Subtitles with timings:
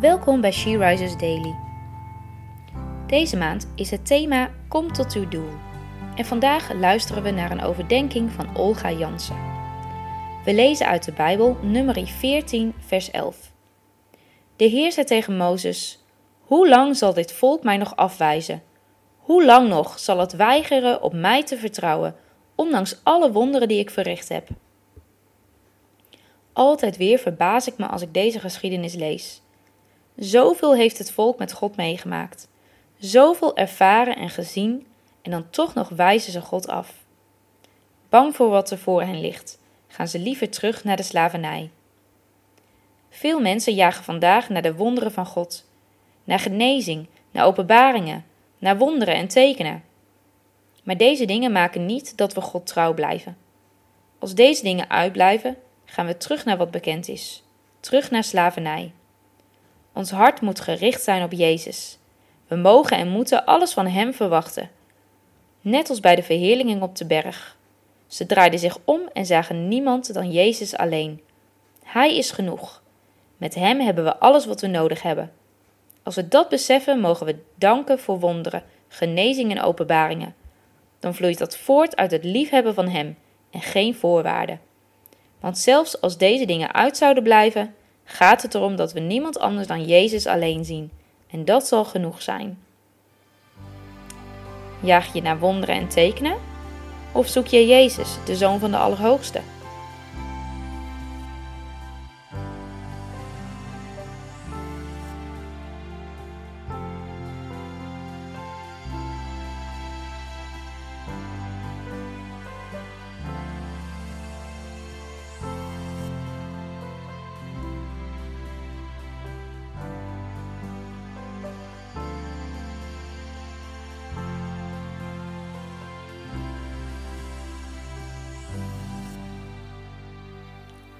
[0.00, 1.54] Welkom bij She Rises Daily.
[3.06, 5.48] Deze maand is het thema Kom tot uw doel.
[6.16, 9.36] En vandaag luisteren we naar een overdenking van Olga Jansen.
[10.44, 13.52] We lezen uit de Bijbel nummer 14, vers 11.
[14.56, 16.04] De Heer zei tegen Mozes:
[16.40, 18.62] Hoe lang zal dit volk mij nog afwijzen?
[19.16, 22.16] Hoe lang nog zal het weigeren op mij te vertrouwen,
[22.54, 24.48] ondanks alle wonderen die ik verricht heb?
[26.52, 29.44] Altijd weer verbaas ik me als ik deze geschiedenis lees.
[30.16, 32.48] Zoveel heeft het volk met God meegemaakt,
[32.98, 34.86] zoveel ervaren en gezien,
[35.22, 36.92] en dan toch nog wijzen ze God af.
[38.08, 39.58] Bang voor wat er voor hen ligt,
[39.88, 41.70] gaan ze liever terug naar de slavernij.
[43.10, 45.64] Veel mensen jagen vandaag naar de wonderen van God,
[46.24, 48.24] naar genezing, naar openbaringen,
[48.58, 49.84] naar wonderen en tekenen.
[50.82, 53.36] Maar deze dingen maken niet dat we God trouw blijven.
[54.18, 57.42] Als deze dingen uitblijven, gaan we terug naar wat bekend is,
[57.80, 58.92] terug naar slavernij.
[59.96, 61.98] Ons hart moet gericht zijn op Jezus.
[62.48, 64.70] We mogen en moeten alles van Hem verwachten.
[65.60, 67.56] Net als bij de verheerlijking op de berg.
[68.06, 71.20] Ze draaiden zich om en zagen niemand dan Jezus alleen.
[71.84, 72.82] Hij is genoeg.
[73.36, 75.32] Met Hem hebben we alles wat we nodig hebben.
[76.02, 80.34] Als we dat beseffen, mogen we danken voor wonderen, genezing en openbaringen.
[80.98, 83.16] Dan vloeit dat voort uit het liefhebben van Hem
[83.50, 84.60] en geen voorwaarden.
[85.40, 87.74] Want zelfs als deze dingen uit zouden blijven,
[88.08, 90.90] gaat het erom dat we niemand anders dan Jezus alleen zien.
[91.30, 92.58] En dat zal genoeg zijn.
[94.80, 96.36] Jaag je naar wonderen en tekenen?
[97.12, 99.40] Of zoek je Jezus, de Zoon van de Allerhoogste?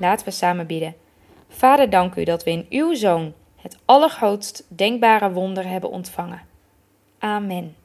[0.00, 0.94] Laten we samen bidden.
[1.48, 6.40] Vader, dank u dat we in uw Zoon het allergrootst denkbare wonder hebben ontvangen.
[7.18, 7.76] Amen.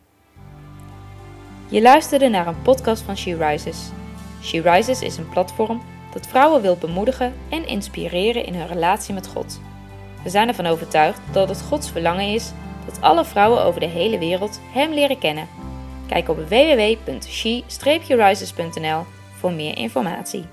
[1.70, 3.90] Je luisterde naar een podcast van She Rises.
[4.42, 5.82] She Rises is een platform
[6.14, 9.60] dat vrouwen wil bemoedigen en inspireren in hun relatie met God.
[10.24, 12.52] We zijn ervan overtuigd dat het Gods verlangen is
[12.86, 15.48] dat alle vrouwen over de hele wereld Hem leren kennen.
[16.08, 19.04] Kijk op www.she-rises.nl
[19.40, 20.46] voor meer informatie.